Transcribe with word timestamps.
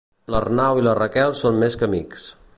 L'Arnau 0.35 0.81
i 0.81 0.85
la 0.87 0.95
Raquel 1.01 1.37
són 1.43 1.63
més 1.65 1.79
que 1.83 1.91
amics. 1.91 2.29